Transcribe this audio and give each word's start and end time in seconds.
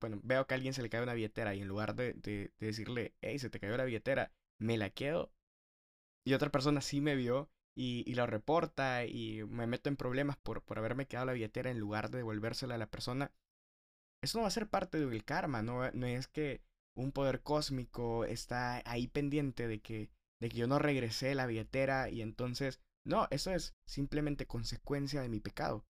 bueno, 0.00 0.20
veo 0.22 0.46
que 0.46 0.54
a 0.54 0.56
alguien 0.56 0.74
se 0.74 0.82
le 0.82 0.90
cae 0.90 1.02
una 1.02 1.14
billetera 1.14 1.54
y 1.54 1.60
en 1.62 1.68
lugar 1.68 1.94
de, 1.94 2.14
de, 2.14 2.52
de 2.58 2.66
decirle, 2.66 3.14
hey, 3.20 3.38
se 3.38 3.50
te 3.50 3.60
cayó 3.60 3.76
la 3.76 3.84
billetera, 3.84 4.32
me 4.58 4.76
la 4.78 4.90
quedo. 4.90 5.32
Y 6.24 6.34
otra 6.34 6.50
persona 6.50 6.80
sí 6.80 7.00
me 7.00 7.14
vio 7.14 7.50
y, 7.74 8.04
y 8.10 8.14
lo 8.14 8.26
reporta 8.26 9.04
y 9.04 9.44
me 9.44 9.66
meto 9.66 9.88
en 9.88 9.96
problemas 9.96 10.36
por, 10.36 10.62
por 10.62 10.78
haberme 10.78 11.06
quedado 11.06 11.26
la 11.26 11.32
billetera 11.32 11.70
en 11.70 11.78
lugar 11.78 12.10
de 12.10 12.18
devolvérsela 12.18 12.74
a 12.74 12.78
la 12.78 12.90
persona. 12.90 13.32
Eso 14.22 14.38
no 14.38 14.42
va 14.42 14.48
a 14.48 14.50
ser 14.50 14.68
parte 14.68 14.98
del 14.98 15.24
karma, 15.24 15.62
no, 15.62 15.90
no 15.92 16.06
es 16.06 16.26
que 16.26 16.62
un 16.94 17.12
poder 17.12 17.42
cósmico 17.42 18.24
está 18.24 18.82
ahí 18.84 19.06
pendiente 19.08 19.68
de 19.68 19.80
que, 19.80 20.10
de 20.40 20.48
que 20.48 20.56
yo 20.56 20.66
no 20.66 20.78
regresé 20.78 21.34
la 21.34 21.46
billetera 21.46 22.10
y 22.10 22.22
entonces... 22.22 22.80
No, 23.04 23.28
eso 23.30 23.52
es 23.52 23.72
simplemente 23.86 24.46
consecuencia 24.46 25.22
de 25.22 25.28
mi 25.28 25.38
pecado. 25.38 25.86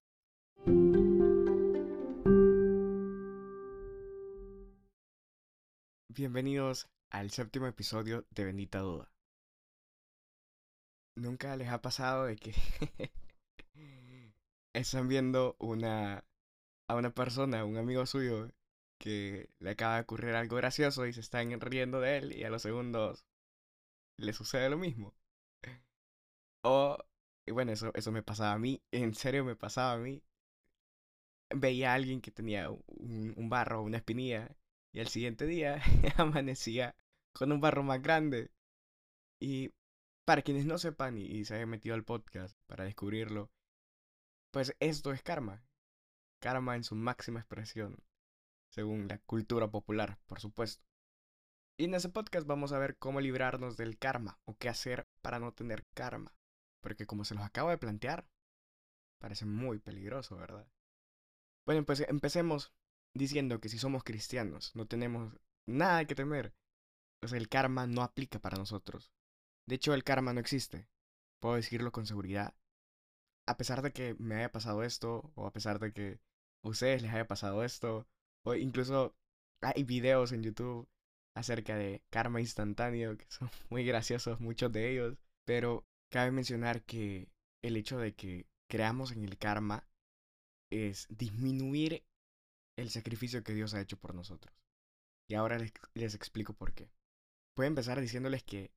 Bienvenidos 6.16 6.88
al 7.10 7.30
séptimo 7.30 7.66
episodio 7.66 8.24
de 8.30 8.46
Bendita 8.46 8.78
Duda. 8.78 9.12
Nunca 11.14 11.54
les 11.56 11.68
ha 11.68 11.82
pasado 11.82 12.24
de 12.24 12.36
que 12.36 12.54
están 14.72 15.08
viendo 15.08 15.56
una 15.58 16.24
a 16.88 16.96
una 16.96 17.10
persona, 17.10 17.66
un 17.66 17.76
amigo 17.76 18.06
suyo, 18.06 18.50
que 18.98 19.50
le 19.58 19.70
acaba 19.70 19.96
de 19.96 20.02
ocurrir 20.02 20.34
algo 20.36 20.56
gracioso 20.56 21.06
y 21.06 21.12
se 21.12 21.20
están 21.20 21.60
riendo 21.60 22.00
de 22.00 22.16
él 22.16 22.32
y 22.32 22.44
a 22.44 22.50
los 22.50 22.62
segundos 22.62 23.26
le 24.16 24.32
sucede 24.32 24.70
lo 24.70 24.78
mismo. 24.78 25.14
O, 26.62 26.98
y 27.46 27.52
bueno, 27.52 27.72
eso, 27.72 27.90
eso 27.94 28.12
me 28.12 28.22
pasaba 28.22 28.52
a 28.52 28.58
mí, 28.58 28.82
en 28.90 29.14
serio 29.14 29.44
me 29.44 29.56
pasaba 29.56 29.92
a 29.92 29.98
mí. 29.98 30.22
Veía 31.54 31.90
a 31.92 31.94
alguien 31.94 32.20
que 32.20 32.30
tenía 32.30 32.70
un, 32.70 33.34
un 33.36 33.48
barro, 33.48 33.82
una 33.82 33.98
espinilla, 33.98 34.48
y 34.96 35.00
al 35.00 35.08
siguiente 35.08 35.44
día 35.44 35.82
amanecía 36.16 36.96
con 37.34 37.52
un 37.52 37.60
barro 37.60 37.82
más 37.82 38.00
grande. 38.00 38.50
Y 39.38 39.74
para 40.24 40.40
quienes 40.40 40.64
no 40.64 40.78
sepan 40.78 41.18
y, 41.18 41.24
y 41.24 41.44
se 41.44 41.54
hayan 41.54 41.68
metido 41.68 41.94
al 41.94 42.04
podcast 42.04 42.58
para 42.66 42.84
descubrirlo, 42.84 43.50
pues 44.50 44.74
esto 44.80 45.12
es 45.12 45.22
karma. 45.22 45.62
Karma 46.40 46.76
en 46.76 46.82
su 46.82 46.94
máxima 46.94 47.40
expresión 47.40 48.02
según 48.70 49.06
la 49.06 49.18
cultura 49.18 49.70
popular, 49.70 50.18
por 50.24 50.40
supuesto. 50.40 50.82
Y 51.76 51.84
en 51.84 51.94
ese 51.94 52.08
podcast 52.08 52.46
vamos 52.46 52.72
a 52.72 52.78
ver 52.78 52.96
cómo 52.96 53.20
librarnos 53.20 53.76
del 53.76 53.98
karma 53.98 54.40
o 54.46 54.56
qué 54.56 54.70
hacer 54.70 55.06
para 55.20 55.38
no 55.38 55.52
tener 55.52 55.84
karma. 55.92 56.34
Porque 56.80 57.04
como 57.04 57.26
se 57.26 57.34
los 57.34 57.44
acabo 57.44 57.68
de 57.68 57.76
plantear, 57.76 58.26
parece 59.18 59.44
muy 59.44 59.78
peligroso, 59.78 60.36
¿verdad? 60.36 60.66
Bueno, 61.66 61.84
pues 61.84 62.00
empecemos 62.00 62.72
diciendo 63.16 63.60
que 63.60 63.68
si 63.68 63.78
somos 63.78 64.04
cristianos 64.04 64.74
no 64.74 64.86
tenemos 64.86 65.34
nada 65.66 66.04
que 66.06 66.14
temer. 66.14 66.54
Pues 67.20 67.32
el 67.32 67.48
karma 67.48 67.86
no 67.86 68.02
aplica 68.02 68.38
para 68.38 68.58
nosotros. 68.58 69.10
De 69.66 69.76
hecho, 69.76 69.94
el 69.94 70.04
karma 70.04 70.32
no 70.32 70.40
existe. 70.40 70.88
Puedo 71.40 71.56
decirlo 71.56 71.92
con 71.92 72.06
seguridad. 72.06 72.54
A 73.46 73.56
pesar 73.56 73.82
de 73.82 73.92
que 73.92 74.14
me 74.18 74.36
haya 74.36 74.52
pasado 74.52 74.82
esto, 74.82 75.32
o 75.34 75.46
a 75.46 75.52
pesar 75.52 75.78
de 75.78 75.92
que 75.92 76.20
a 76.62 76.68
ustedes 76.68 77.02
les 77.02 77.12
haya 77.12 77.26
pasado 77.26 77.64
esto, 77.64 78.06
o 78.44 78.54
incluso 78.54 79.16
hay 79.62 79.84
videos 79.84 80.32
en 80.32 80.42
YouTube 80.42 80.88
acerca 81.34 81.76
de 81.76 82.02
karma 82.10 82.40
instantáneo, 82.40 83.16
que 83.16 83.26
son 83.28 83.50
muy 83.70 83.84
graciosos 83.84 84.40
muchos 84.40 84.72
de 84.72 84.90
ellos. 84.92 85.16
Pero 85.44 85.84
cabe 86.10 86.30
mencionar 86.30 86.82
que 86.82 87.28
el 87.62 87.76
hecho 87.76 87.98
de 87.98 88.14
que 88.14 88.46
creamos 88.68 89.12
en 89.12 89.24
el 89.24 89.38
karma 89.38 89.88
es 90.70 91.06
disminuir 91.08 92.04
el 92.76 92.90
sacrificio 92.90 93.42
que 93.42 93.54
Dios 93.54 93.74
ha 93.74 93.80
hecho 93.80 93.98
por 93.98 94.14
nosotros. 94.14 94.54
Y 95.28 95.34
ahora 95.34 95.58
les, 95.58 95.72
les 95.94 96.14
explico 96.14 96.52
por 96.52 96.72
qué. 96.72 96.90
A 97.56 97.64
empezar 97.64 98.00
diciéndoles 98.00 98.42
que 98.42 98.70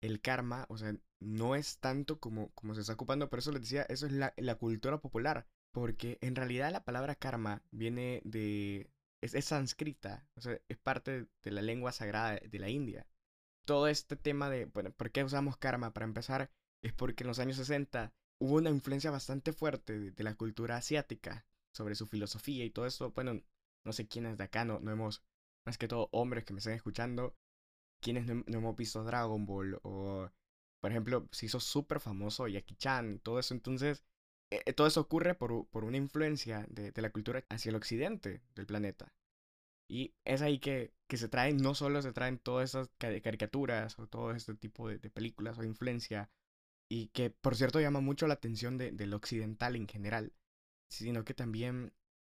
el 0.00 0.20
karma, 0.20 0.66
o 0.68 0.78
sea, 0.78 0.94
no 1.20 1.54
es 1.54 1.78
tanto 1.78 2.18
como, 2.20 2.50
como 2.54 2.74
se 2.74 2.80
está 2.82 2.94
ocupando, 2.94 3.30
pero 3.30 3.40
eso 3.40 3.52
les 3.52 3.62
decía, 3.62 3.82
eso 3.88 4.06
es 4.06 4.12
la, 4.12 4.54
cultura 4.56 4.98
popular. 4.98 5.46
Porque 5.72 6.18
en 6.22 6.34
realidad 6.34 6.72
la 6.72 6.84
palabra 6.84 7.14
karma 7.14 7.62
viene 7.70 8.22
de, 8.24 8.90
es, 9.20 9.34
es 9.34 9.44
sánscrita, 9.46 10.26
o 10.34 10.40
sea, 10.40 10.58
es 10.68 10.78
parte 10.78 11.26
de 11.42 11.50
la 11.50 11.62
lengua 11.62 11.92
sagrada 11.92 12.40
de 12.40 12.58
la 12.58 12.70
India. 12.70 13.06
Todo 13.64 13.88
este 13.88 14.16
tema 14.16 14.48
de, 14.48 14.66
bueno, 14.66 14.90
¿por 14.92 15.10
qué 15.10 15.24
usamos 15.24 15.56
karma? 15.56 15.92
Para 15.92 16.06
empezar, 16.06 16.50
es 16.82 16.92
porque 16.92 17.24
en 17.24 17.28
los 17.28 17.38
años 17.38 17.56
60 17.56 18.12
hubo 18.38 18.56
una 18.56 18.70
influencia 18.70 19.10
bastante 19.10 19.52
fuerte 19.52 20.12
de 20.12 20.24
la 20.24 20.34
cultura 20.34 20.76
asiática 20.76 21.44
sobre 21.76 21.94
su 21.94 22.06
filosofía 22.06 22.64
y 22.64 22.70
todo 22.70 22.86
eso. 22.86 23.10
Bueno, 23.12 23.42
no 23.84 23.92
sé 23.92 24.08
quiénes 24.08 24.36
de 24.38 24.44
acá 24.44 24.64
no, 24.64 24.80
no 24.80 24.90
hemos, 24.92 25.22
más 25.64 25.78
que 25.78 25.88
todo 25.88 26.08
hombres 26.12 26.44
que 26.44 26.52
me 26.52 26.58
estén 26.58 26.74
escuchando, 26.74 27.36
quienes 28.00 28.26
no, 28.26 28.44
no 28.46 28.58
hemos 28.58 28.76
visto 28.76 29.04
Dragon 29.04 29.46
Ball 29.46 29.78
o, 29.82 30.30
por 30.80 30.90
ejemplo, 30.90 31.28
se 31.32 31.46
hizo 31.46 31.60
súper 31.60 32.00
famoso 32.00 32.48
Jackie 32.48 32.76
Chan 32.76 33.20
todo 33.20 33.38
eso. 33.38 33.54
Entonces, 33.54 34.04
eh, 34.50 34.72
todo 34.72 34.86
eso 34.86 35.00
ocurre 35.00 35.34
por, 35.34 35.66
por 35.68 35.84
una 35.84 35.96
influencia 35.96 36.66
de, 36.70 36.92
de, 36.92 37.02
la 37.02 37.10
cultura 37.10 37.44
hacia 37.48 37.70
el 37.70 37.76
occidente 37.76 38.42
del 38.54 38.66
planeta. 38.66 39.12
Y 39.88 40.14
es 40.24 40.42
ahí 40.42 40.58
que, 40.58 40.92
que 41.08 41.16
se 41.16 41.28
traen, 41.28 41.58
no 41.58 41.74
solo 41.74 42.02
se 42.02 42.12
traen 42.12 42.38
todas 42.38 42.70
esas 42.70 42.90
caricaturas 42.98 43.98
o 43.98 44.06
todo 44.08 44.32
este 44.32 44.54
tipo 44.54 44.88
de, 44.88 44.98
películas 45.10 45.58
o 45.58 45.64
influencia, 45.64 46.30
y 46.88 47.08
que 47.08 47.30
por 47.30 47.56
cierto 47.56 47.80
llama 47.80 48.00
mucho 48.00 48.26
la 48.26 48.34
atención 48.34 48.78
de, 48.78 48.92
del 48.92 49.14
occidental 49.14 49.76
en 49.76 49.88
general, 49.88 50.32
sino 50.90 51.24
que 51.24 51.34
también 51.34 51.92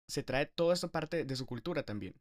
se 0.08 0.22
trae 0.22 0.46
toda 0.46 0.74
esa 0.74 0.88
parte 0.88 1.24
de 1.24 1.36
su 1.36 1.46
cultura 1.46 1.82
también. 1.82 2.14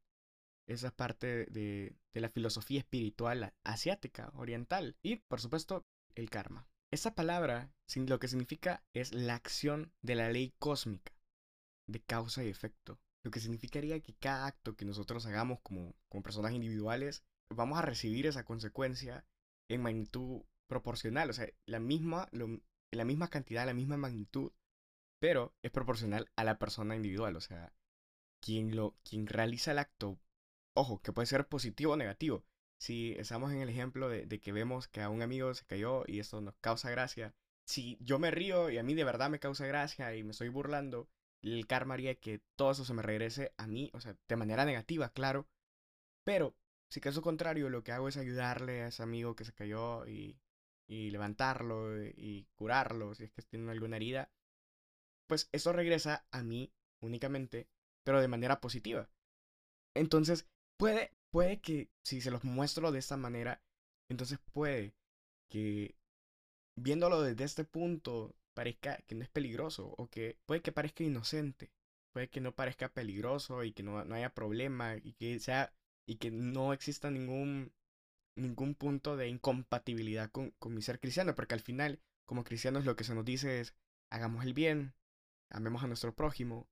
Esa 0.68 0.92
parte 0.92 1.46
de, 1.46 1.96
de 2.14 2.22
la 2.22 2.30
filosofía 2.30 2.80
espiritual 2.80 3.54
asiática, 3.64 4.32
oriental. 4.36 4.98
Y, 5.02 5.18
por 5.18 5.40
supuesto, 5.40 5.86
el 6.16 6.30
karma. 6.30 6.68
Esa 6.92 7.16
palabra 7.16 7.72
lo 7.96 8.20
que 8.20 8.28
significa 8.28 8.84
es 8.94 9.14
la 9.14 9.36
acción 9.36 9.92
de 10.02 10.16
la 10.16 10.30
ley 10.30 10.54
cósmica, 10.60 11.14
de 11.88 12.02
causa 12.02 12.44
y 12.44 12.50
efecto. 12.50 13.00
Lo 13.24 13.32
que 13.32 13.40
significaría 13.40 14.00
que 14.02 14.14
cada 14.14 14.46
acto 14.46 14.76
que 14.76 14.86
nosotros 14.86 15.26
hagamos 15.26 15.60
como, 15.62 15.96
como 16.10 16.24
personas 16.24 16.54
individuales, 16.54 17.24
vamos 17.50 17.78
a 17.78 17.82
recibir 17.82 18.26
esa 18.26 18.44
consecuencia 18.44 19.26
en 19.70 19.82
magnitud 19.82 20.44
proporcional, 20.70 21.30
o 21.30 21.34
sea, 21.34 21.50
la 21.66 21.80
misma, 21.80 22.28
lo, 22.32 22.60
la 22.92 23.06
misma 23.06 23.30
cantidad, 23.30 23.66
la 23.66 23.74
misma 23.74 23.98
magnitud, 23.98 24.52
pero 25.20 25.56
es 25.62 25.72
proporcional 25.72 26.30
a 26.36 26.44
la 26.44 26.60
persona 26.60 26.96
individual, 26.96 27.36
o 27.36 27.42
sea, 27.42 27.74
quien, 28.40 28.76
lo, 28.76 28.96
quien 29.04 29.28
realiza 29.28 29.72
el 29.72 29.80
acto, 29.80 30.20
ojo, 30.74 31.02
que 31.02 31.14
puede 31.14 31.26
ser 31.26 31.48
positivo 31.48 31.94
o 31.94 31.98
negativo. 31.98 32.46
Si 32.80 33.14
estamos 33.14 33.52
en 33.52 33.62
el 33.62 33.70
ejemplo 33.70 34.10
de, 34.10 34.28
que 34.40 34.52
vemos 34.52 34.88
que 34.88 35.02
a 35.02 35.10
un 35.10 35.22
amigo 35.22 35.54
se 35.54 35.66
cayó 35.66 36.04
y 36.08 36.20
esto 36.20 36.42
nos 36.42 36.56
causa 36.58 36.92
gracia, 36.92 37.34
si 37.66 37.98
yo 38.02 38.20
me 38.20 38.32
río 38.32 38.70
y 38.70 38.78
a 38.78 38.84
mí 38.84 38.94
de 38.94 39.04
verdad 39.04 39.30
me 39.30 39.40
causa 39.40 39.66
gracia 39.66 40.16
y 40.16 40.24
me 40.24 40.32
estoy 40.32 40.50
burlando, 40.50 41.10
el 41.42 41.66
karma 41.68 41.96
haría 41.96 42.16
que 42.16 42.42
todo 42.56 42.72
eso 42.72 42.86
se 42.86 42.94
me 42.94 43.02
regrese 43.02 43.54
a 43.58 43.68
mí, 43.68 43.90
o 43.94 44.00
sea, 44.02 44.16
de 44.28 44.36
manera 44.36 44.66
negativa, 44.66 45.10
claro. 45.10 45.48
Pero, 46.24 46.56
si 46.90 47.02
caso 47.02 47.22
contrario, 47.22 47.70
lo 47.70 47.84
que 47.84 47.92
hago 47.92 48.08
es 48.08 48.18
ayudarle 48.18 48.84
a 48.84 48.88
ese 48.88 49.04
amigo 49.04 49.36
que 49.36 49.46
se 49.46 49.54
cayó 49.54 50.06
y 50.08 50.40
levantarlo 50.88 52.02
y 52.06 52.48
curarlo, 52.56 53.16
si 53.16 53.26
es 53.26 53.32
que 53.32 53.42
tiene 53.42 53.72
alguna 53.72 53.98
herida, 53.98 54.32
pues 55.28 55.50
eso 55.52 55.74
regresa 55.74 56.26
a 56.32 56.44
mí 56.44 56.72
únicamente, 57.02 57.68
pero 58.04 58.22
de 58.22 58.28
manera 58.28 58.60
positiva. 58.62 59.10
Entonces, 59.96 60.48
puede, 60.78 61.12
puede 61.32 61.60
que 61.62 61.90
si 62.04 62.22
se 62.22 62.32
los 62.32 62.44
muestro 62.44 62.92
de 62.92 63.00
esta 63.00 63.18
manera, 63.18 63.62
entonces 64.10 64.40
puede 64.54 64.94
que 65.50 65.96
viéndolo 66.78 67.22
desde 67.22 67.44
este 67.44 67.64
punto 67.64 68.36
parezca 68.54 68.98
que 69.08 69.16
no 69.16 69.24
es 69.24 69.30
peligroso 69.30 69.94
o 69.98 70.08
que 70.10 70.38
puede 70.46 70.62
que 70.62 70.72
parezca 70.72 71.04
inocente, 71.04 71.72
puede 72.14 72.30
que 72.30 72.42
no 72.42 72.54
parezca 72.56 72.90
peligroso 72.94 73.64
y 73.64 73.74
que 73.74 73.84
no, 73.84 74.04
no 74.06 74.16
haya 74.16 74.34
problema 74.34 74.96
y 74.98 75.14
que 75.14 75.40
sea 75.40 75.74
y 76.08 76.16
que 76.16 76.32
no 76.32 76.74
exista 76.74 77.12
ningún 77.12 77.72
ningún 78.36 78.76
punto 78.76 79.18
de 79.18 79.28
incompatibilidad 79.28 80.32
con, 80.32 80.52
con 80.60 80.74
mi 80.74 80.82
ser 80.82 81.00
cristiano, 81.00 81.36
porque 81.36 81.56
al 81.56 81.60
final, 81.62 82.00
como 82.26 82.44
cristianos, 82.44 82.86
lo 82.86 82.96
que 82.96 83.04
se 83.04 83.16
nos 83.16 83.26
dice 83.26 83.60
es 83.60 83.76
hagamos 84.12 84.46
el 84.46 84.54
bien, 84.54 84.94
amemos 85.50 85.84
a 85.84 85.88
nuestro 85.88 86.16
prójimo, 86.16 86.68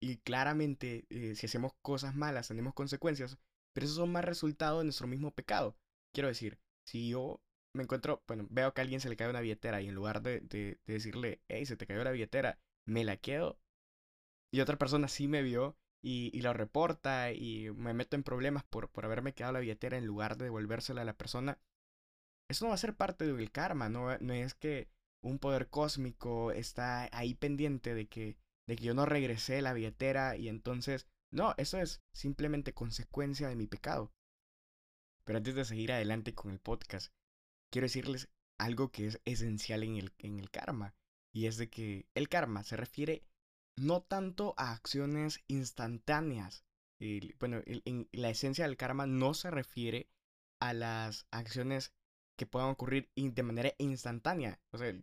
y 0.00 0.18
claramente, 0.18 1.06
eh, 1.10 1.34
si 1.34 1.46
hacemos 1.46 1.72
cosas 1.82 2.14
malas, 2.14 2.48
tenemos 2.48 2.74
consecuencias, 2.74 3.38
pero 3.72 3.84
esos 3.84 3.96
son 3.96 4.12
más 4.12 4.24
resultado 4.24 4.78
de 4.78 4.84
nuestro 4.84 5.08
mismo 5.08 5.32
pecado. 5.34 5.76
Quiero 6.12 6.28
decir, 6.28 6.58
si 6.84 7.08
yo 7.08 7.40
me 7.74 7.82
encuentro, 7.82 8.22
bueno, 8.26 8.46
veo 8.50 8.72
que 8.72 8.80
a 8.80 8.84
alguien 8.84 9.00
se 9.00 9.08
le 9.08 9.16
cae 9.16 9.28
una 9.28 9.40
billetera 9.40 9.82
y 9.82 9.88
en 9.88 9.94
lugar 9.94 10.22
de 10.22 10.78
decirle, 10.86 11.42
hey, 11.48 11.66
se 11.66 11.76
te 11.76 11.86
cayó 11.86 12.04
la 12.04 12.12
billetera, 12.12 12.58
me 12.86 13.04
la 13.04 13.16
quedo, 13.16 13.58
y 14.52 14.60
otra 14.60 14.78
persona 14.78 15.08
sí 15.08 15.28
me 15.28 15.42
vio 15.42 15.76
y, 16.02 16.30
y, 16.32 16.42
lo 16.42 16.52
reporta 16.52 17.32
y 17.32 17.70
me 17.72 17.92
meto 17.92 18.16
en 18.16 18.22
problemas 18.22 18.64
por, 18.64 18.90
por 18.90 19.04
haberme 19.04 19.34
quedado 19.34 19.54
la 19.54 19.60
billetera 19.60 19.98
en 19.98 20.06
lugar 20.06 20.36
de 20.36 20.44
devolvérsela 20.44 21.02
a 21.02 21.04
la 21.04 21.16
persona, 21.16 21.58
eso 22.48 22.64
no 22.64 22.70
va 22.70 22.76
a 22.76 22.78
ser 22.78 22.96
parte 22.96 23.30
del 23.30 23.50
karma, 23.50 23.88
no, 23.88 24.16
no 24.18 24.32
es 24.32 24.54
que 24.54 24.88
un 25.22 25.38
poder 25.38 25.68
cósmico 25.68 26.52
está 26.52 27.08
ahí 27.12 27.34
pendiente 27.34 27.94
de 27.94 28.06
que, 28.06 28.36
de 28.66 28.76
que 28.76 28.84
yo 28.84 28.94
no 28.94 29.06
regresé 29.06 29.62
la 29.62 29.72
billetera 29.72 30.36
y 30.36 30.48
entonces, 30.48 31.06
No, 31.30 31.54
eso 31.58 31.78
es 31.78 32.00
simplemente 32.12 32.72
consecuencia 32.72 33.48
de 33.48 33.56
mi 33.56 33.66
pecado. 33.66 34.12
Pero 35.24 35.36
antes 35.36 35.54
de 35.54 35.64
seguir 35.66 35.92
adelante 35.92 36.34
con 36.34 36.50
el 36.50 36.58
podcast, 36.58 37.12
quiero 37.70 37.84
decirles 37.84 38.30
algo 38.58 38.90
que 38.90 39.06
es 39.06 39.20
esencial 39.26 39.82
en 39.82 39.96
el, 39.96 40.12
en 40.18 40.38
el 40.38 40.50
karma. 40.50 40.94
Y 41.34 41.46
es 41.46 41.58
de 41.58 41.68
que 41.68 42.06
el 42.14 42.30
karma 42.30 42.62
se 42.62 42.76
refiere 42.76 43.24
no 43.76 44.02
tanto 44.02 44.54
a 44.56 44.72
acciones 44.72 45.44
instantáneas. 45.46 46.64
bueno, 47.38 47.60
en 47.66 48.08
la 48.12 48.30
esencia 48.30 48.66
del 48.66 48.76
karma 48.76 49.06
no 49.06 49.34
se 49.34 49.50
refiere 49.50 50.08
a 50.60 50.72
las 50.72 51.26
acciones 51.30 51.92
que 52.38 52.46
puedan 52.46 52.70
ocurrir 52.70 53.10
de 53.16 53.42
manera 53.42 53.74
instantánea. 53.78 54.60
O 54.70 54.78
sea, 54.78 54.94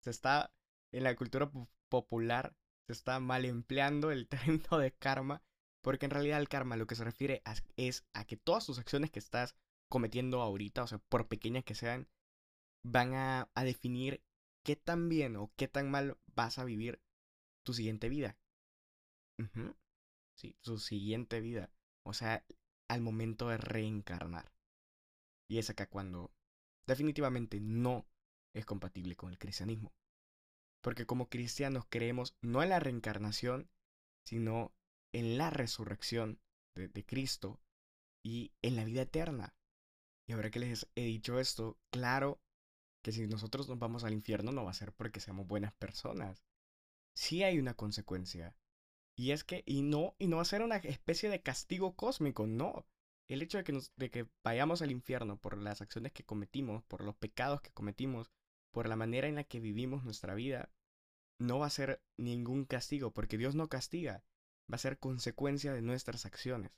se 0.00 0.10
está 0.10 0.54
en 0.92 1.02
la 1.02 1.16
cultura 1.16 1.50
popular, 1.88 2.56
se 2.86 2.92
está 2.92 3.18
mal 3.18 3.44
empleando 3.44 4.12
el 4.12 4.28
término 4.28 4.78
de 4.78 4.92
karma, 4.92 5.42
porque 5.82 6.06
en 6.06 6.12
realidad 6.12 6.40
el 6.40 6.48
karma 6.48 6.76
lo 6.76 6.86
que 6.86 6.94
se 6.94 7.04
refiere 7.04 7.42
es 7.76 8.06
a 8.14 8.24
que 8.24 8.36
todas 8.36 8.64
tus 8.64 8.78
acciones 8.78 9.10
que 9.10 9.18
estás 9.18 9.56
cometiendo 9.90 10.40
ahorita, 10.40 10.84
o 10.84 10.86
sea, 10.86 10.98
por 10.98 11.26
pequeñas 11.26 11.64
que 11.64 11.74
sean, 11.74 12.08
van 12.84 13.14
a, 13.14 13.50
a 13.54 13.64
definir 13.64 14.22
qué 14.62 14.76
tan 14.76 15.08
bien 15.08 15.36
o 15.36 15.52
qué 15.56 15.66
tan 15.66 15.90
mal 15.90 16.16
vas 16.34 16.58
a 16.58 16.64
vivir 16.64 17.02
tu 17.64 17.74
siguiente 17.74 18.08
vida. 18.08 18.38
Sí, 20.36 20.56
su 20.60 20.78
siguiente 20.78 21.40
vida. 21.40 21.70
O 22.04 22.12
sea, 22.12 22.44
al 22.88 23.00
momento 23.00 23.48
de 23.48 23.56
reencarnar. 23.56 24.52
Y 25.48 25.58
es 25.58 25.70
acá 25.70 25.86
cuando 25.86 26.30
definitivamente 26.86 27.60
no 27.60 28.06
es 28.54 28.64
compatible 28.64 29.16
con 29.16 29.30
el 29.30 29.38
cristianismo. 29.38 29.92
Porque 30.82 31.06
como 31.06 31.28
cristianos 31.28 31.84
creemos 31.88 32.36
no 32.40 32.62
en 32.62 32.68
la 32.68 32.80
reencarnación, 32.80 33.70
sino 34.24 34.72
en 35.12 35.38
la 35.38 35.50
resurrección 35.50 36.40
de, 36.74 37.04
Cristo 37.06 37.60
y 38.22 38.52
en 38.62 38.76
la 38.76 38.84
vida 38.84 39.02
eterna. 39.02 39.54
Y 40.26 40.32
ahora 40.32 40.50
que 40.50 40.58
les 40.58 40.88
he 40.94 41.04
dicho 41.04 41.38
esto, 41.38 41.78
claro 41.90 42.40
que 43.02 43.12
si 43.12 43.26
nosotros 43.26 43.68
nos 43.68 43.78
vamos 43.78 44.04
al 44.04 44.12
infierno 44.12 44.50
no 44.50 44.64
va 44.64 44.70
a 44.70 44.74
ser 44.74 44.92
porque 44.92 45.20
seamos 45.20 45.46
buenas 45.46 45.72
personas. 45.74 46.44
Sí 47.14 47.42
hay 47.42 47.58
una 47.58 47.74
consecuencia. 47.74 48.56
Y 49.16 49.30
es 49.30 49.44
que, 49.44 49.62
y 49.66 49.82
no, 49.82 50.16
y 50.18 50.26
no 50.26 50.36
va 50.36 50.42
a 50.42 50.46
ser 50.46 50.62
una 50.62 50.76
especie 50.76 51.28
de 51.28 51.42
castigo 51.42 51.94
cósmico, 51.94 52.46
no. 52.46 52.86
El 53.28 53.40
hecho 53.40 53.58
de 53.58 54.10
que, 54.10 54.28
vayamos 54.42 54.82
al 54.82 54.90
infierno 54.90 55.38
por 55.38 55.56
las 55.56 55.80
acciones 55.80 56.12
que 56.12 56.24
cometimos, 56.24 56.84
por 56.84 57.02
los 57.02 57.16
pecados 57.16 57.62
que 57.62 57.72
cometimos, 57.72 58.30
por 58.70 58.88
la 58.88 58.96
manera 58.96 59.28
en 59.28 59.36
la 59.36 59.44
que 59.44 59.60
vivimos 59.60 60.04
nuestra 60.04 60.34
vida, 60.34 60.70
no 61.38 61.58
va 61.58 61.66
a 61.66 61.70
ser 61.70 62.02
ningún 62.18 62.64
castigo, 62.66 63.12
porque 63.12 63.38
Dios 63.38 63.54
no 63.54 63.68
castiga, 63.68 64.22
va 64.70 64.76
a 64.76 64.78
ser 64.78 64.98
consecuencia 64.98 65.72
de 65.72 65.80
nuestras 65.80 66.26
acciones, 66.26 66.72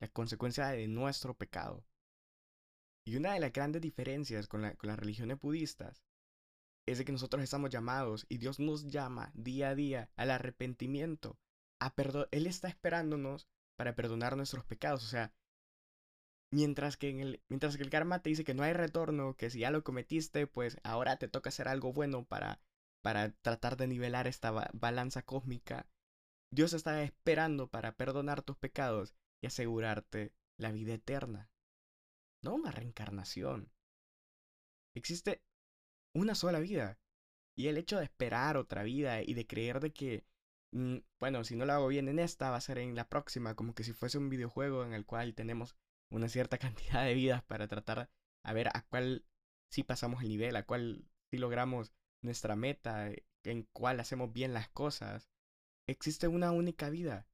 la 0.00 0.08
consecuencia 0.08 0.68
de 0.68 0.88
nuestro 0.88 1.34
pecado. 1.34 1.84
Y 3.04 3.16
una 3.16 3.34
de 3.34 3.40
las 3.40 3.52
grandes 3.52 3.82
diferencias 3.82 4.46
con, 4.46 4.62
las 4.62 4.98
religiones 4.98 5.38
budistas 5.40 6.02
es 6.86 6.98
de 6.98 7.04
que 7.04 7.12
nosotros 7.12 7.42
estamos 7.42 7.70
llamados 7.70 8.26
y 8.28 8.38
Dios 8.38 8.60
nos 8.60 8.86
llama 8.88 9.30
día 9.34 9.70
a 9.70 9.74
día 9.74 10.10
al 10.16 10.30
arrepentimiento. 10.30 11.38
A 11.80 11.94
perdón, 11.94 12.28
Él 12.30 12.46
está 12.46 12.68
esperándonos 12.68 13.48
para 13.76 13.94
perdonar 13.94 14.36
nuestros 14.36 14.64
pecados. 14.64 15.04
O 15.04 15.08
sea, 15.08 15.32
mientras 16.52 16.96
que, 16.96 17.10
el, 17.20 17.42
mientras 17.48 17.76
que 17.76 17.82
el 17.82 17.90
karma 17.90 18.22
te 18.22 18.30
dice 18.30 18.44
que 18.44 18.54
no 18.54 18.62
hay 18.62 18.72
retorno, 18.72 19.34
que 19.36 19.50
si 19.50 19.58
ya 19.60 19.70
lo 19.70 19.82
cometiste, 19.82 20.46
pues 20.46 20.78
ahora 20.84 21.16
te 21.16 21.26
toca 21.26 21.48
hacer 21.48 21.66
algo 21.66 21.92
bueno 21.92 22.24
para, 22.24 22.60
para 23.02 23.32
tratar 23.32 23.76
de 23.76 23.88
nivelar 23.88 24.28
esta 24.28 24.52
balanza 24.72 25.22
cósmica. 25.22 25.88
Dios 26.52 26.72
está 26.72 27.02
esperando 27.02 27.68
para 27.68 27.96
perdonar 27.96 28.42
tus 28.42 28.56
pecados 28.56 29.14
y 29.40 29.48
asegurarte 29.48 30.32
la 30.58 30.70
vida 30.70 30.94
eterna 30.94 31.52
no 32.42 32.54
una 32.54 32.70
reencarnación. 32.70 33.70
Existe 34.94 35.42
una 36.14 36.34
sola 36.34 36.58
vida. 36.58 36.98
Y 37.56 37.68
el 37.68 37.78
hecho 37.78 37.98
de 37.98 38.04
esperar 38.04 38.56
otra 38.56 38.82
vida 38.82 39.22
y 39.22 39.34
de 39.34 39.46
creer 39.46 39.80
de 39.80 39.92
que, 39.92 40.24
mm, 40.72 40.98
bueno, 41.20 41.44
si 41.44 41.54
no 41.56 41.66
lo 41.66 41.72
hago 41.74 41.88
bien 41.88 42.08
en 42.08 42.18
esta, 42.18 42.50
va 42.50 42.56
a 42.56 42.60
ser 42.60 42.78
en 42.78 42.94
la 42.94 43.08
próxima, 43.08 43.54
como 43.54 43.74
que 43.74 43.84
si 43.84 43.92
fuese 43.92 44.18
un 44.18 44.28
videojuego 44.28 44.84
en 44.84 44.94
el 44.94 45.06
cual 45.06 45.34
tenemos 45.34 45.76
una 46.12 46.28
cierta 46.28 46.58
cantidad 46.58 47.04
de 47.04 47.14
vidas 47.14 47.42
para 47.42 47.68
tratar 47.68 48.10
a 48.44 48.52
ver 48.52 48.68
a 48.68 48.82
cuál 48.88 49.24
sí 49.70 49.82
pasamos 49.82 50.22
el 50.22 50.28
nivel, 50.28 50.56
a 50.56 50.64
cuál 50.64 51.04
sí 51.30 51.38
logramos 51.38 51.92
nuestra 52.22 52.56
meta, 52.56 53.10
en 53.44 53.68
cuál 53.72 54.00
hacemos 54.00 54.32
bien 54.32 54.52
las 54.52 54.68
cosas. 54.68 55.28
Existe 55.88 56.28
una 56.28 56.52
única 56.52 56.90
vida. 56.90 57.26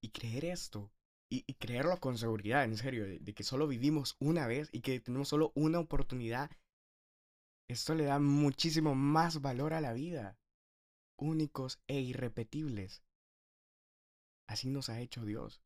Y 0.00 0.10
creer 0.10 0.44
esto 0.44 0.92
y, 1.28 1.42
creerlo 1.54 1.98
con 1.98 2.18
seguridad, 2.18 2.64
en 2.64 2.76
serio, 2.76 3.04
de, 3.04 3.34
que 3.34 3.42
solo 3.42 3.66
vivimos 3.66 4.16
una 4.20 4.46
vez 4.46 4.68
y 4.72 4.80
que 4.80 5.00
tenemos 5.00 5.28
solo 5.28 5.52
una 5.56 5.80
oportunidad, 5.80 6.50
esto 7.68 7.94
le 7.94 8.04
da 8.04 8.20
muchísimo 8.20 8.94
más 8.94 9.40
valor 9.40 9.74
a 9.74 9.80
la 9.80 9.92
vida, 9.92 10.38
únicos 11.16 11.80
e 11.88 12.00
irrepetibles. 12.00 13.02
Así 14.46 14.68
nos 14.68 14.88
ha 14.88 15.00
hecho 15.00 15.24
Dios. 15.24 15.65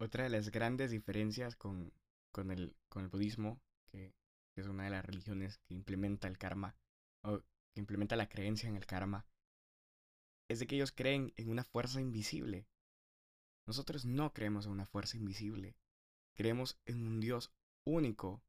Otra 0.00 0.24
de 0.24 0.30
las 0.30 0.50
grandes 0.50 0.90
diferencias 0.90 1.54
con, 1.54 1.92
con, 2.32 2.50
el, 2.50 2.74
con 2.88 3.04
el 3.04 3.08
budismo, 3.08 3.60
que, 3.86 4.12
es 4.56 4.66
una 4.66 4.84
de 4.84 4.90
las 4.90 5.04
religiones 5.04 5.58
que 5.58 5.74
implementa 5.74 6.26
el 6.26 6.36
karma, 6.36 6.74
o 7.22 7.40
que 7.72 7.80
implementa 7.80 8.16
la 8.16 8.28
creencia 8.28 8.68
en 8.68 8.76
el 8.76 8.86
karma, 8.86 9.24
es 10.48 10.58
de 10.58 10.66
que 10.66 10.74
ellos 10.74 10.92
creen 10.92 11.32
en 11.36 11.48
una 11.48 11.64
fuerza 11.64 12.00
invisible 12.00 12.66
nosotros 13.70 14.04
no 14.04 14.32
creemos 14.32 14.66
en 14.66 14.72
una 14.72 14.86
fuerza 14.86 15.16
invisible. 15.16 15.76
Creemos 16.34 16.80
en 16.86 17.06
un 17.06 17.20
Dios 17.20 17.52
único, 17.84 18.42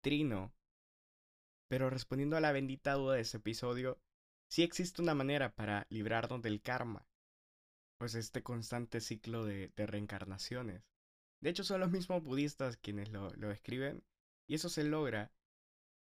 trino. 0.00 0.54
Pero 1.68 1.90
respondiendo 1.90 2.36
a 2.36 2.40
la 2.40 2.52
bendita 2.52 2.94
duda 2.94 3.16
de 3.16 3.20
este 3.20 3.36
episodio, 3.36 4.00
sí 4.48 4.62
existe 4.62 5.02
una 5.02 5.14
manera 5.14 5.54
para 5.54 5.86
librarnos 5.90 6.40
del 6.40 6.62
karma, 6.62 7.06
pues 7.98 8.14
este 8.14 8.42
constante 8.42 9.00
ciclo 9.00 9.44
de, 9.44 9.72
reencarnaciones. 9.76 10.84
De 11.40 11.50
hecho, 11.50 11.64
son 11.64 11.80
los 11.80 11.90
mismos 11.90 12.22
budistas 12.22 12.76
quienes 12.76 13.10
lo, 13.10 13.30
lo 13.34 13.50
escriben, 13.50 14.02
y 14.48 14.54
eso 14.54 14.68
se 14.68 14.84
logra 14.84 15.32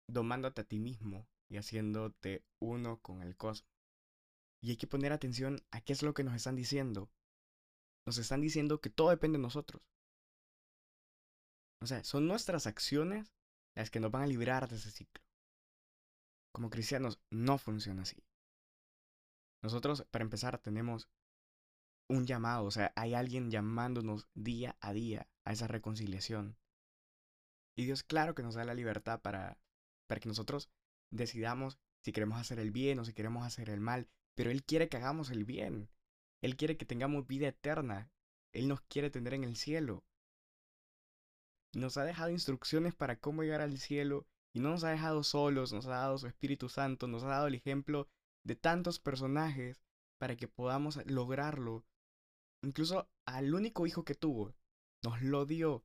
domándote 0.08 0.62
a 0.62 0.64
ti 0.64 0.78
mismo 0.78 1.26
y 1.48 1.56
haciéndote 1.56 2.44
uno 2.60 2.98
con 3.00 3.22
el 3.22 3.36
cosmos. 3.36 3.68
Y 4.62 4.70
hay 4.70 4.76
que 4.76 4.86
poner 4.86 5.12
atención 5.12 5.62
a 5.70 5.80
qué 5.80 5.92
es 5.92 6.02
lo 6.02 6.14
que 6.14 6.22
nos 6.22 6.34
están 6.34 6.54
diciendo, 6.54 7.10
nos 8.06 8.18
están 8.18 8.40
diciendo 8.40 8.80
que 8.80 8.90
todo 8.90 9.10
depende 9.10 9.38
de 9.38 9.42
nosotros. 9.42 9.82
O 11.82 11.86
sea, 11.86 12.04
son 12.04 12.26
nuestras 12.26 12.66
acciones 12.66 13.32
las 13.74 13.90
que 13.90 14.00
nos 14.00 14.10
van 14.10 14.22
a 14.22 14.26
librar 14.26 14.68
de 14.68 14.76
ese 14.76 14.90
ciclo. 14.90 15.24
Como 16.52 16.68
cristianos 16.68 17.20
no 17.30 17.56
funciona 17.56 18.02
así. 18.02 18.22
Nosotros, 19.62 20.04
para 20.10 20.24
empezar, 20.24 20.58
tenemos 20.58 21.08
un 22.10 22.26
llamado, 22.26 22.64
o 22.64 22.70
sea, 22.70 22.92
hay 22.96 23.14
alguien 23.14 23.50
llamándonos 23.50 24.28
día 24.34 24.76
a 24.80 24.92
día 24.92 25.28
a 25.44 25.52
esa 25.52 25.66
reconciliación. 25.66 26.56
Y 27.76 27.84
Dios 27.84 28.02
claro 28.02 28.34
que 28.34 28.42
nos 28.42 28.54
da 28.54 28.64
la 28.64 28.74
libertad 28.74 29.20
para, 29.20 29.58
para 30.06 30.20
que 30.20 30.28
nosotros 30.28 30.70
decidamos 31.10 31.78
si 32.02 32.12
queremos 32.12 32.40
hacer 32.40 32.58
el 32.58 32.72
bien 32.72 32.98
o 32.98 33.04
si 33.04 33.12
queremos 33.12 33.46
hacer 33.46 33.70
el 33.70 33.80
mal, 33.80 34.08
pero 34.34 34.50
Él 34.50 34.64
quiere 34.64 34.88
que 34.88 34.96
hagamos 34.96 35.30
el 35.30 35.44
bien. 35.44 35.88
Él 36.42 36.56
quiere 36.56 36.76
que 36.76 36.86
tengamos 36.86 37.26
vida 37.26 37.48
eterna. 37.48 38.10
Él 38.52 38.66
nos 38.68 38.80
quiere 38.82 39.10
tener 39.10 39.34
en 39.34 39.44
el 39.44 39.56
cielo. 39.56 40.02
Nos 41.72 41.96
ha 41.96 42.04
dejado 42.04 42.30
instrucciones 42.30 42.94
para 42.94 43.16
cómo 43.16 43.42
llegar 43.42 43.60
al 43.60 43.78
cielo 43.78 44.26
y 44.52 44.60
no 44.60 44.70
nos 44.70 44.82
ha 44.82 44.90
dejado 44.90 45.22
solos, 45.22 45.72
nos 45.72 45.86
ha 45.86 45.90
dado 45.90 46.18
su 46.18 46.26
Espíritu 46.26 46.68
Santo, 46.68 47.06
nos 47.06 47.22
ha 47.22 47.28
dado 47.28 47.46
el 47.46 47.54
ejemplo 47.54 48.08
de 48.42 48.56
tantos 48.56 48.98
personajes 48.98 49.80
para 50.18 50.36
que 50.36 50.48
podamos 50.48 50.98
lograrlo. 51.06 51.84
Incluso 52.62 53.08
al 53.24 53.54
único 53.54 53.86
hijo 53.86 54.04
que 54.04 54.14
tuvo, 54.14 54.54
nos 55.02 55.22
lo 55.22 55.46
dio 55.46 55.84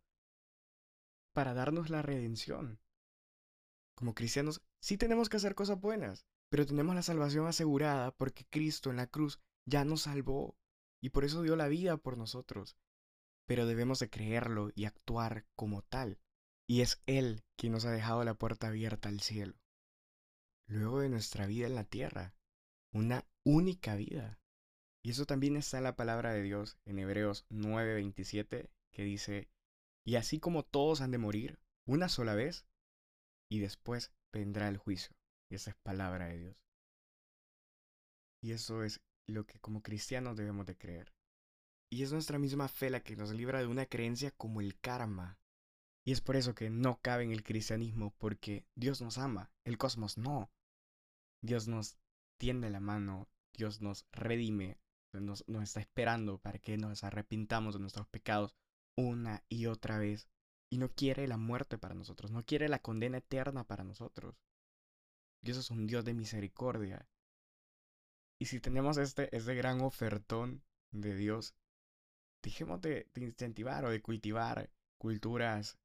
para 1.34 1.53
darnos 1.53 1.89
la 1.89 2.01
redención. 2.01 2.79
Como 3.96 4.13
cristianos, 4.13 4.62
sí 4.79 4.98
tenemos 4.98 5.29
que 5.29 5.38
hacer 5.38 5.55
cosas 5.55 5.79
buenas, 5.79 6.25
pero 6.50 6.65
tenemos 6.65 6.96
la 6.96 7.01
salvación 7.01 7.48
asegurada 7.48 8.12
porque 8.12 8.46
Cristo 8.50 8.89
en 8.89 8.98
la 8.98 9.08
cruz 9.08 9.39
ya 9.65 9.86
nos 9.86 10.03
salvó 10.03 10.58
y 11.01 11.10
por 11.10 11.24
eso 11.24 11.41
dio 11.41 11.55
la 11.55 11.67
vida 11.67 11.98
por 11.98 12.17
nosotros. 12.17 12.77
Pero 13.46 13.65
debemos 13.67 14.00
de 14.00 14.10
creerlo 14.10 14.72
y 14.75 14.86
actuar 14.86 15.46
como 15.55 15.82
tal. 15.82 16.20
Y 16.67 16.82
es 16.82 17.01
Él 17.05 17.44
quien 17.55 17.74
nos 17.74 17.86
ha 17.86 17.91
dejado 17.91 18.24
la 18.24 18.34
puerta 18.34 18.67
abierta 18.67 19.10
al 19.10 19.22
cielo. 19.22 19.55
Luego 20.67 21.00
de 21.00 21.10
nuestra 21.10 21.46
vida 21.46 21.67
en 21.67 21.75
la 21.75 21.84
tierra, 21.84 22.34
una 22.91 23.27
única 23.44 23.96
vida. 23.96 24.39
Y 25.06 25.12
eso 25.12 25.28
también 25.28 25.56
está 25.56 25.82
la 25.82 25.96
palabra 25.96 26.34
de 26.34 26.42
Dios 26.42 26.80
en 26.84 26.98
Hebreos 26.98 27.46
9:27, 27.52 28.72
que 28.92 29.04
dice, 29.04 29.48
y 30.04 30.16
así 30.16 30.40
como 30.40 30.64
todos 30.64 31.02
han 31.02 31.12
de 31.12 31.20
morir 31.20 31.60
una 31.86 32.10
sola 32.10 32.34
vez, 32.34 32.66
y 33.48 33.60
después 33.60 34.12
vendrá 34.34 34.68
el 34.68 34.78
juicio. 34.78 35.16
Y 35.48 35.56
esa 35.56 35.70
es 35.70 35.76
palabra 35.84 36.26
de 36.30 36.40
Dios. 36.40 36.58
Y 38.42 38.54
eso 38.54 38.84
es 38.84 39.00
lo 39.28 39.46
que 39.46 39.60
como 39.60 39.84
cristianos 39.84 40.38
debemos 40.38 40.66
de 40.66 40.76
creer. 40.76 41.14
Y 41.92 42.02
es 42.02 42.12
nuestra 42.12 42.40
misma 42.40 42.68
fe 42.68 42.90
la 42.90 43.02
que 43.02 43.16
nos 43.16 43.32
libra 43.32 43.60
de 43.60 43.68
una 43.68 43.86
creencia 43.86 44.32
como 44.32 44.60
el 44.60 44.80
karma. 44.80 45.38
Y 46.04 46.14
es 46.14 46.22
por 46.22 46.36
eso 46.36 46.56
que 46.56 46.72
no 46.72 47.00
cabe 47.00 47.26
en 47.26 47.32
el 47.32 47.44
cristianismo, 47.44 48.16
porque 48.18 48.66
Dios 48.74 49.02
nos 49.02 49.20
ama, 49.20 49.52
el 49.66 49.78
cosmos 49.78 50.18
no. 50.18 50.50
Dios 51.44 51.68
nos 51.68 51.96
tiende 52.40 52.72
la 52.72 52.80
mano, 52.80 53.30
Dios 53.54 53.82
nos 53.82 54.08
redime, 54.12 54.80
nos, 55.22 55.43
está 55.62 55.79
esperando 55.79 56.38
para 56.39 56.60
que 56.60 56.77
nos 56.77 57.03
arrepintamos 57.03 57.75
de 57.75 57.79
nuestros 57.79 58.07
pecados 58.07 58.55
una 58.95 59.43
y 59.50 59.67
otra 59.67 59.98
vez. 59.98 60.27
Y 60.69 60.77
no 60.77 60.89
quiere 60.89 61.27
la 61.27 61.38
muerte 61.38 61.77
para 61.77 61.93
nosotros, 61.93 62.31
no 62.31 62.43
quiere 62.43 62.69
la 62.69 62.79
condena 62.79 63.17
eterna 63.17 63.65
para 63.65 63.84
nosotros. 63.84 64.36
Dios 65.41 65.57
es 65.57 65.69
un 65.69 65.86
Dios 65.88 66.03
de 66.05 66.13
misericordia. 66.13 67.07
Y 68.39 68.48
si 68.48 68.60
tenemos 68.60 68.98
este, 68.98 69.36
este 69.36 69.55
gran 69.55 69.81
ofertón 69.81 70.63
de 70.91 71.15
Dios, 71.15 71.55
dejemos 72.43 72.81
de, 72.81 73.07
de 73.13 73.22
incentivar 73.22 73.86
o 73.86 73.89
de 73.89 74.01
cultivar 74.01 74.69
culturas 74.98 75.77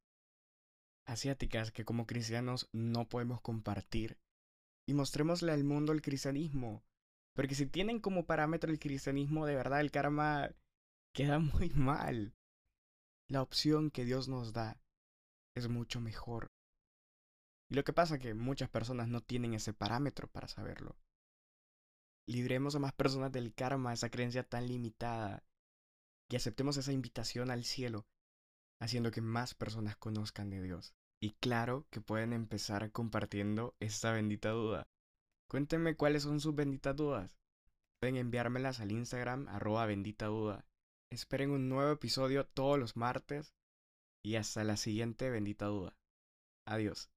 asiáticas 1.06 1.72
que 1.72 1.84
como 1.84 2.06
cristianos 2.06 2.68
no 2.72 3.08
podemos 3.08 3.40
compartir 3.40 4.18
y 4.86 4.94
mostrémosle 4.94 5.52
al 5.52 5.64
mundo 5.64 5.92
el 5.92 6.02
cristianismo. 6.02 6.82
Porque 7.34 7.54
si 7.54 7.66
tienen 7.66 8.00
como 8.00 8.26
parámetro 8.26 8.70
el 8.70 8.78
cristianismo, 8.78 9.46
de 9.46 9.54
verdad 9.54 9.80
el 9.80 9.90
karma 9.90 10.50
queda 11.14 11.38
muy 11.38 11.70
mal. 11.70 12.34
La 13.28 13.42
opción 13.42 13.90
que 13.90 14.04
Dios 14.04 14.28
nos 14.28 14.52
da 14.52 14.80
es 15.54 15.68
mucho 15.68 16.00
mejor. 16.00 16.50
Y 17.70 17.76
lo 17.76 17.84
que 17.84 17.92
pasa 17.92 18.16
es 18.16 18.20
que 18.20 18.34
muchas 18.34 18.68
personas 18.68 19.08
no 19.08 19.20
tienen 19.20 19.54
ese 19.54 19.72
parámetro 19.72 20.28
para 20.28 20.48
saberlo. 20.48 20.96
Libremos 22.26 22.74
a 22.74 22.80
más 22.80 22.92
personas 22.92 23.30
del 23.30 23.54
karma, 23.54 23.92
esa 23.92 24.10
creencia 24.10 24.42
tan 24.42 24.66
limitada, 24.66 25.44
y 26.28 26.36
aceptemos 26.36 26.76
esa 26.76 26.92
invitación 26.92 27.50
al 27.50 27.64
cielo, 27.64 28.06
haciendo 28.80 29.10
que 29.10 29.20
más 29.20 29.54
personas 29.54 29.96
conozcan 29.96 30.50
de 30.50 30.62
Dios. 30.62 30.94
Y 31.20 31.32
claro 31.32 31.86
que 31.90 32.00
pueden 32.00 32.32
empezar 32.32 32.90
compartiendo 32.92 33.74
esta 33.78 34.12
bendita 34.12 34.50
duda. 34.50 34.88
Cuéntenme 35.50 35.96
cuáles 35.96 36.22
son 36.22 36.38
sus 36.38 36.54
benditas 36.54 36.94
dudas. 36.94 37.36
Pueden 38.00 38.16
enviármelas 38.16 38.78
al 38.78 38.92
Instagram 38.92 39.48
arroba 39.48 39.84
bendita 39.84 40.26
duda. 40.26 40.64
Esperen 41.12 41.50
un 41.50 41.68
nuevo 41.68 41.90
episodio 41.90 42.46
todos 42.46 42.78
los 42.78 42.96
martes 42.96 43.52
y 44.24 44.36
hasta 44.36 44.62
la 44.62 44.76
siguiente 44.76 45.28
bendita 45.28 45.66
duda. 45.66 45.98
Adiós. 46.68 47.10